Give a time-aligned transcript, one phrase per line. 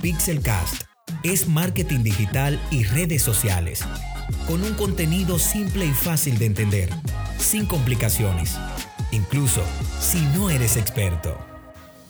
[0.00, 0.84] Pixelcast
[1.24, 3.84] es marketing digital y redes sociales,
[4.46, 6.88] con un contenido simple y fácil de entender,
[7.38, 8.56] sin complicaciones,
[9.10, 9.60] incluso
[10.00, 11.36] si no eres experto.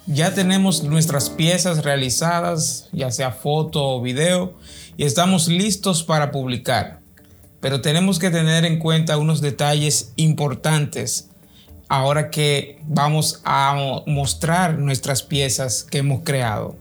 [0.06, 4.56] Ya tenemos nuestras piezas realizadas, ya sea foto o video,
[4.96, 7.00] y estamos listos para publicar.
[7.60, 11.30] Pero tenemos que tener en cuenta unos detalles importantes
[11.88, 16.76] ahora que vamos a mostrar nuestras piezas que hemos creado.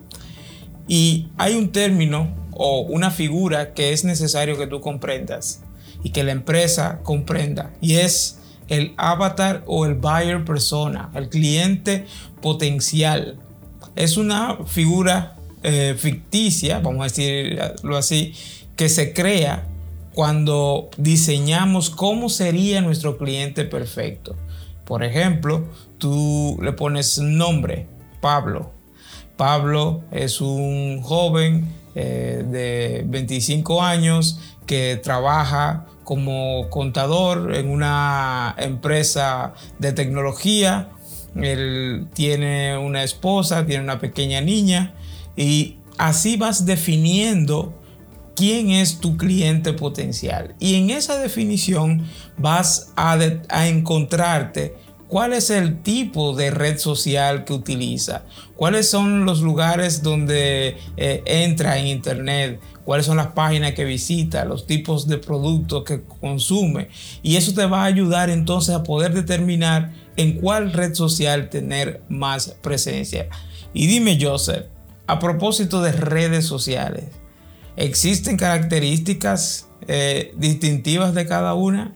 [0.90, 5.62] Y hay un término o una figura que es necesario que tú comprendas
[6.04, 12.06] y que la empresa comprenda y es el avatar o el buyer persona, el cliente
[12.42, 13.38] potencial.
[13.96, 18.34] Es una figura eh, ficticia, vamos a decirlo así,
[18.76, 19.68] que se crea
[20.14, 24.36] cuando diseñamos cómo sería nuestro cliente perfecto.
[24.86, 25.68] Por ejemplo,
[26.00, 27.86] tú le pones nombre,
[28.22, 28.79] Pablo.
[29.40, 39.54] Pablo es un joven eh, de 25 años que trabaja como contador en una empresa
[39.78, 40.90] de tecnología.
[41.38, 44.94] Él tiene una esposa, tiene una pequeña niña
[45.38, 47.80] y así vas definiendo
[48.36, 50.54] quién es tu cliente potencial.
[50.60, 52.06] Y en esa definición
[52.38, 53.18] vas a,
[53.68, 54.76] encontrarte
[55.10, 58.24] cuál es el tipo de red social que utiliza,
[58.56, 64.46] cuáles son los lugares donde eh, entra en internet, cuáles son las páginas que visita,
[64.46, 66.88] los tipos de productos que consume.
[67.22, 72.02] Y eso te va a ayudar entonces a poder determinar en cuál red social tener
[72.08, 73.28] más presencia.
[73.74, 74.68] Y dime, Joseph,
[75.08, 77.06] a propósito de redes sociales,
[77.80, 81.96] ¿Existen características eh, distintivas de cada una?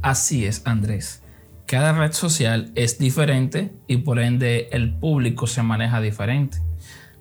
[0.00, 1.20] Así es, Andrés.
[1.66, 6.58] Cada red social es diferente y por ende el público se maneja diferente.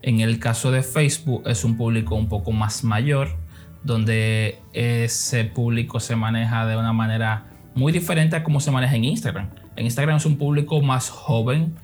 [0.01, 3.37] En el caso de Facebook es un público un poco más mayor,
[3.83, 9.05] donde ese público se maneja de una manera muy diferente a cómo se maneja en
[9.05, 9.49] Instagram.
[9.77, 11.75] En Instagram es un público más joven,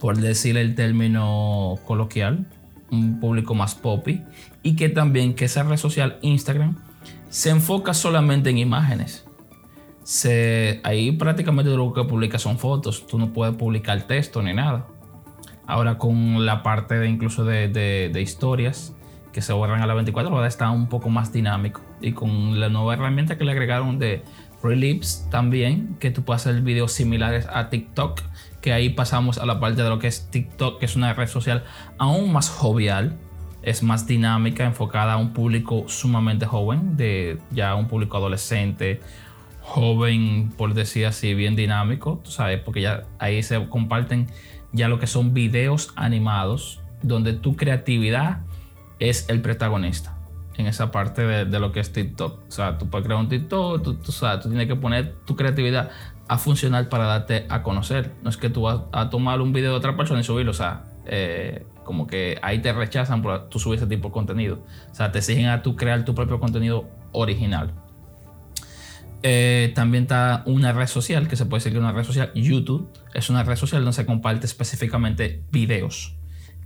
[0.00, 2.46] por decir el término coloquial,
[2.90, 4.22] un público más poppy
[4.64, 6.76] y que también que esa red social Instagram
[7.30, 9.27] se enfoca solamente en imágenes.
[10.08, 14.86] Se, ahí prácticamente lo que publica son fotos, tú no puedes publicar texto ni nada.
[15.66, 18.96] Ahora con la parte de incluso de, de, historias
[19.34, 21.82] que se borran a las 24 horas está un poco más dinámico.
[22.00, 24.22] Y con la nueva herramienta que le agregaron de
[24.62, 28.22] Relips también, que tú puedes hacer videos similares a TikTok
[28.62, 31.28] que ahí pasamos a la parte de lo que es TikTok, que es una red
[31.28, 31.64] social
[31.98, 33.18] aún más jovial,
[33.60, 39.02] es más dinámica, enfocada a un público sumamente joven, de ya un público adolescente,
[39.68, 44.26] joven, por decir así, bien dinámico, sabes, porque ya ahí se comparten
[44.72, 48.40] ya lo que son videos animados, donde tu creatividad
[48.98, 50.16] es el protagonista
[50.56, 52.40] en esa parte de, lo que es TikTok.
[52.48, 55.90] O sea, tú puedes crear un TikTok, tú, tú, tú tienes que poner tu creatividad
[56.26, 58.12] a funcionar para darte a conocer.
[58.22, 60.54] No es que tú vas a tomar un video de otra persona y subirlo, o
[60.54, 64.60] sea, eh, como que ahí te rechazan por tú subir ese tipo de contenido.
[64.90, 67.72] O sea, te exigen a tú crear tu propio contenido original.
[69.22, 72.88] Eh, también está una red social, que se puede decir que una red social, YouTube,
[73.14, 76.14] es una red social donde se comparte específicamente videos.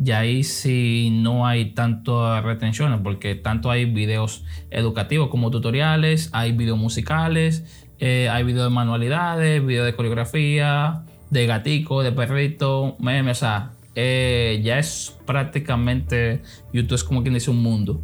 [0.05, 6.53] Y ahí sí no hay tanto retenciones, porque tanto hay videos educativos como tutoriales, hay
[6.53, 13.39] videos musicales, eh, hay videos de manualidades, videos de coreografía, de gatico, de perrito, memes,
[13.39, 16.43] o sea, eh, ya es prácticamente,
[16.73, 18.03] YouTube es como quien dice un mundo,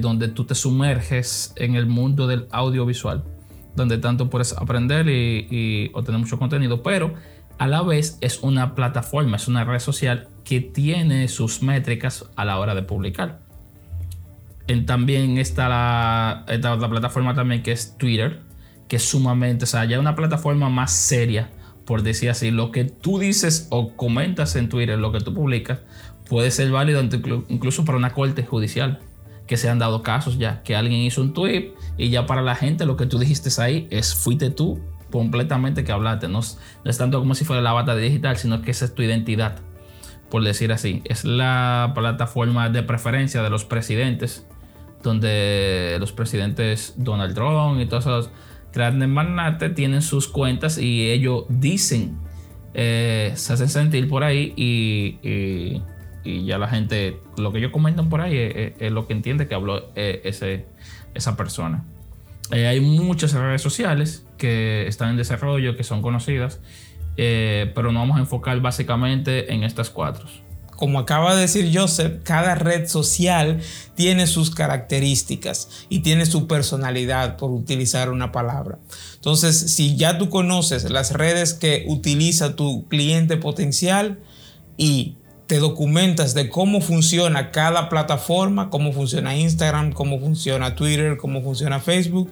[0.00, 3.24] donde tú te sumerges en el mundo del audiovisual,
[3.74, 7.14] donde tanto puedes aprender y, obtener mucho contenido, pero
[7.58, 12.44] a la vez es una plataforma, es una red social que tiene sus métricas a
[12.44, 13.40] la hora de publicar.
[14.86, 18.40] también está la, está la plataforma también que es Twitter,
[18.88, 21.50] que es sumamente, o sea, ya una plataforma más seria,
[21.84, 25.80] por decir así, lo que tú dices o comentas en Twitter, lo que tú publicas,
[26.28, 27.02] puede ser válido
[27.48, 29.00] incluso para una corte judicial,
[29.50, 32.54] que se han dado casos ya, que alguien hizo un tweet y ya para la
[32.54, 34.80] gente lo que tú dijiste ahí es fuiste tú
[35.10, 38.84] completamente que hablaste, no, es tanto como si fuera la bata digital, sino que esa
[38.84, 39.58] es tu identidad,
[40.30, 44.46] por decir así, es la plataforma de preferencia de los presidentes,
[45.02, 48.30] donde los presidentes Donald Trump y todos esos
[48.72, 52.20] grandes magnates tienen sus cuentas y ellos dicen,
[52.72, 55.82] eh, se hacen sentir por ahí y,
[56.24, 58.36] ya la gente, lo que ellos comentan por ahí
[58.78, 60.66] es, lo que entiende que habló eh, ese,
[61.14, 61.84] esa persona.
[62.52, 66.60] Eh, hay muchas redes sociales que están en desarrollo, que son conocidas,
[67.16, 70.26] pero nos vamos a enfocar básicamente en estas cuatro.
[70.80, 73.60] como acaba de decir Joseph, cada red social
[73.94, 78.78] tiene sus características y tiene su personalidad, por utilizar una palabra.
[79.16, 84.20] Entonces, si ya tú conoces las redes que utiliza tu cliente potencial
[84.78, 85.16] y
[85.50, 91.80] te documentas de cómo funciona cada plataforma, cómo funciona Instagram, cómo funciona Twitter, cómo funciona
[91.80, 92.30] Facebook,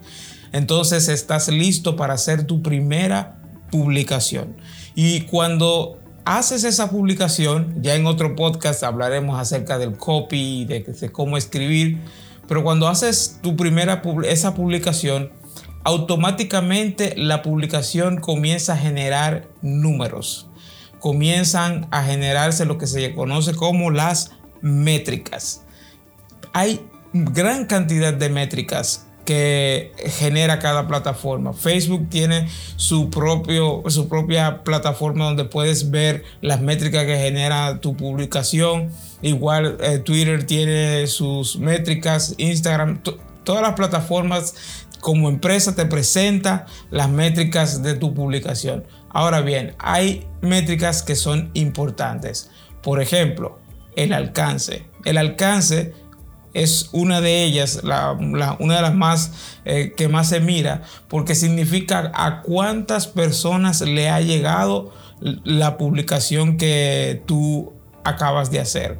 [0.52, 3.40] entonces estás listo para hacer tu primera
[3.72, 4.54] publicación.
[4.94, 11.10] Y cuando haces esa publicación, ya en otro podcast hablaremos acerca del copy, de, de
[11.10, 11.98] cómo escribir,
[12.46, 15.32] pero cuando haces tu primera esa publicación,
[15.82, 20.47] automáticamente la publicación comienza a generar números
[21.00, 25.62] comienzan a generarse lo que se conoce como las métricas.
[26.52, 26.80] Hay
[27.12, 31.52] gran cantidad de métricas que genera cada plataforma.
[31.52, 37.94] Facebook tiene su, propio, su propia plataforma donde puedes ver las métricas que genera tu
[37.94, 38.90] publicación.
[39.20, 43.02] Igual eh, Twitter tiene sus métricas, Instagram,
[43.44, 44.54] todas las plataformas
[45.00, 48.84] como empresa te presenta las métricas de tu publicación.
[49.10, 52.50] Ahora bien, hay métricas que son importantes.
[52.82, 53.58] Por ejemplo,
[53.96, 54.86] el alcance.
[55.04, 55.92] El alcance
[56.54, 59.32] es una de ellas, una de las más
[59.64, 66.56] eh, que más se mira, porque significa a cuántas personas le ha llegado la publicación
[66.56, 67.72] que tú
[68.04, 68.98] acabas de hacer.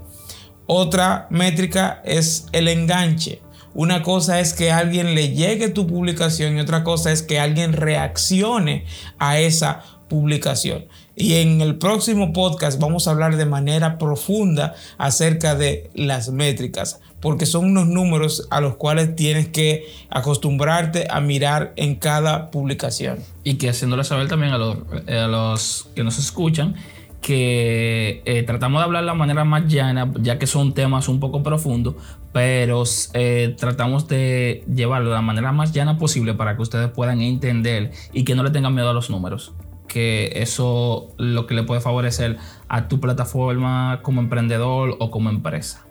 [0.67, 3.41] Otra métrica es el enganche.
[3.79, 7.73] Una cosa es que alguien le llegue tu publicación y otra cosa es que alguien
[7.73, 8.87] reaccione
[9.21, 10.87] a esa publicación.
[11.15, 16.99] Y en el próximo podcast vamos a hablar de manera profunda acerca de las métricas,
[17.21, 23.21] porque son unos números a los cuales tienes que acostumbrarte a mirar en cada publicación.
[23.45, 26.75] Y que haciéndole saber también a los, a los que nos escuchan
[27.21, 31.21] que eh, tratamos de hablar de la manera más llana, ya que son temas un
[31.21, 31.95] poco profundos,
[32.33, 32.85] pero
[33.15, 37.93] eh, tratamos de llevarlo de la manera más llana posible para que ustedes puedan entender
[38.13, 39.53] y que no le tengan miedo a los números
[39.89, 42.37] que eso lo que le puede favorecer
[42.69, 45.87] a tu plataforma como emprendedor o como empresa.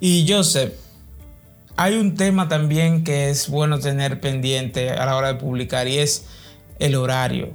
[0.00, 0.74] Y Joseph,
[1.76, 5.98] hay un tema también que es bueno tener pendiente a la hora de publicar y
[5.98, 6.26] es
[6.78, 7.54] el horario.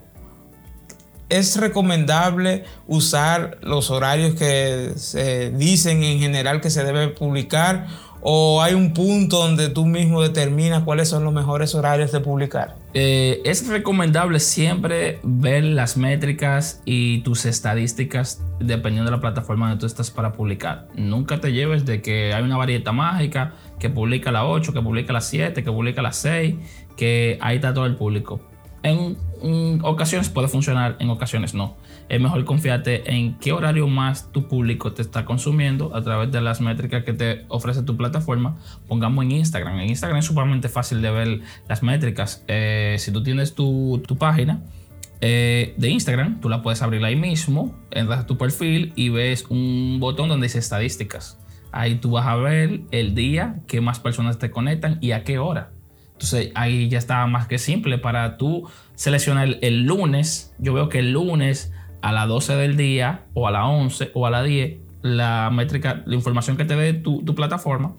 [1.34, 7.88] Es recomendable usar los horarios que se dicen en general que se debe publicar
[8.26, 12.78] ¿O hay un punto donde tú mismo determinas cuáles son los mejores horarios de publicar?
[12.94, 19.82] Eh, es recomendable siempre ver las métricas y tus estadísticas dependiendo de la plataforma donde
[19.82, 20.88] tú estás para publicar.
[20.96, 24.82] Nunca te lleves de que hay una varieta mágica que publica a las 8, que
[24.82, 26.56] publica a las 7, que publica a las 6,
[26.96, 28.40] que ahí está todo el público.
[28.84, 29.18] En,
[29.82, 31.76] ocasiones puede funcionar, en ocasiones no.
[32.10, 36.42] Es mejor confiarte en qué horario más tu público te está consumiendo a través de
[36.42, 38.58] las métricas que te ofrece tu plataforma.
[38.88, 39.80] Pongamos en Instagram.
[39.80, 42.44] En Instagram es sumamente fácil de ver las métricas.
[42.48, 44.62] Eh, si tú tienes tu, página,
[45.22, 49.46] eh, de Instagram, tú la puedes abrir ahí mismo, entras a tu perfil y ves
[49.50, 51.40] un botón donde dice estadísticas.
[51.72, 55.40] Ahí tú vas a ver el día que más personas te conectan y a qué
[55.40, 55.72] hora.
[56.14, 60.54] Entonces ahí ya está más que simple para tú seleccionar el, lunes.
[60.60, 64.26] Yo veo que el lunes a las 12 del día o a las 11 o
[64.26, 67.96] a las 10, la métrica, la información que te dé tu, plataforma,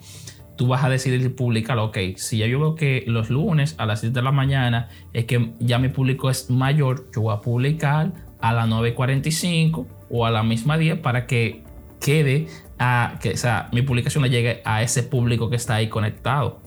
[0.56, 1.84] tú vas a decidir publicarlo.
[1.86, 5.24] Ok, si ya yo veo que los lunes a las 7 de la mañana es
[5.24, 10.30] que ya mi público es mayor, yo voy a publicar a las 9.45 o a
[10.30, 11.62] la misma 10 para que
[12.00, 12.46] quede
[12.78, 16.63] a que o sea, mi publicación le llegue a ese público que está ahí conectado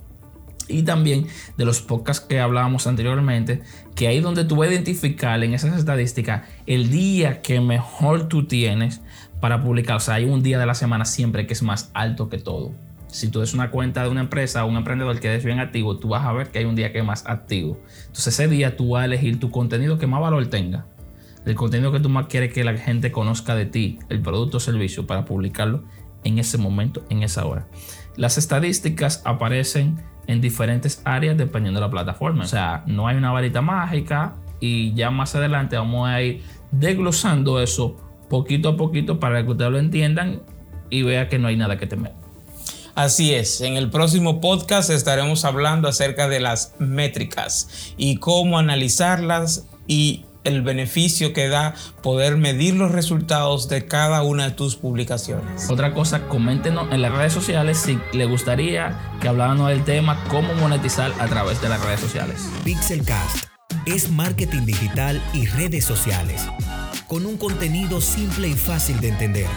[0.68, 3.62] y también de los podcasts que hablábamos anteriormente,
[3.96, 8.46] que ahí donde tú vas a identificar en esas estadísticas el día que mejor tú
[8.46, 9.02] tienes
[9.40, 9.98] para publicar.
[9.98, 12.74] O sea, hay un día de la semana siempre que es más alto que todo.
[13.08, 15.98] Si tú eres una cuenta de una empresa o un emprendedor que es bien activo,
[15.98, 17.80] tú vas a ver que hay un día que es más activo.
[18.02, 20.86] Entonces ese día tú vas a elegir tu contenido que más valor tenga.
[21.46, 24.60] El contenido que tú más quieres que la gente conozca de ti, el producto o
[24.60, 25.84] servicio, para publicarlo
[26.24, 27.68] en ese momento, en esa hora.
[28.16, 32.44] Las estadísticas aparecen en diferentes áreas dependiendo de la plataforma.
[32.44, 37.62] O sea, no hay una varita mágica y ya más adelante vamos a ir desglosando
[37.62, 37.96] eso
[38.30, 40.42] poquito a poquito para que ustedes lo entiendan
[40.90, 42.14] y vean que no hay nada que temer.
[42.96, 49.68] Así es, en el próximo podcast estaremos hablando acerca de las métricas y cómo analizarlas
[49.86, 55.70] y el beneficio que da poder medir los resultados de cada una de tus publicaciones.
[55.70, 60.54] Otra cosa, coméntenos en las redes sociales si le gustaría que habláramos del tema cómo
[60.56, 62.50] monetizar a través de las redes sociales.
[62.63, 63.46] Pixelcast
[63.86, 66.46] es marketing digital y redes sociales
[67.08, 69.48] con un contenido simple y fácil de entender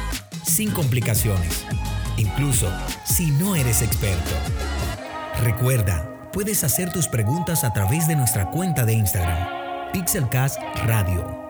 [0.44, 1.64] sin complicaciones,
[2.16, 2.70] incluso
[3.04, 4.30] si no eres experto.
[5.42, 9.59] Recuerda, puedes hacer tus preguntas a través de nuestra cuenta de Instagram,
[9.92, 11.49] Pixelcast Radio.